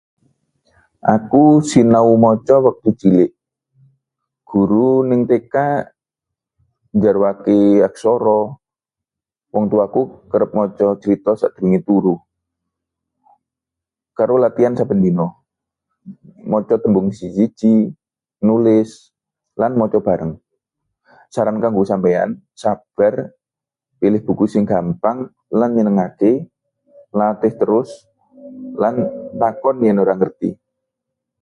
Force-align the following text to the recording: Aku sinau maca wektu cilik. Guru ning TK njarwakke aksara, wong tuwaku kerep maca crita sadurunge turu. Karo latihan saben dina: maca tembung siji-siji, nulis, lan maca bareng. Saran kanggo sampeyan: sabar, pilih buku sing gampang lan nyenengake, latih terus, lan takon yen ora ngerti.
Aku 1.15 1.43
sinau 1.69 2.11
maca 2.23 2.55
wektu 2.67 2.89
cilik. 2.99 3.31
Guru 4.51 4.91
ning 5.09 5.21
TK 5.29 5.55
njarwakke 6.97 7.57
aksara, 7.87 8.39
wong 9.53 9.65
tuwaku 9.71 10.01
kerep 10.31 10.51
maca 10.59 10.87
crita 11.01 11.31
sadurunge 11.39 11.79
turu. 11.87 12.15
Karo 14.17 14.35
latihan 14.43 14.75
saben 14.79 14.99
dina: 15.05 15.27
maca 16.51 16.75
tembung 16.83 17.07
siji-siji, 17.17 17.73
nulis, 18.45 18.89
lan 19.59 19.71
maca 19.79 19.97
bareng. 20.07 20.33
Saran 21.33 21.57
kanggo 21.63 21.81
sampeyan: 21.91 22.29
sabar, 22.61 23.15
pilih 23.99 24.21
buku 24.27 24.45
sing 24.51 24.63
gampang 24.71 25.17
lan 25.59 25.71
nyenengake, 25.75 26.31
latih 27.19 27.53
terus, 27.59 27.89
lan 28.81 28.95
takon 29.41 29.77
yen 29.85 30.03
ora 30.05 30.13
ngerti. 30.19 30.51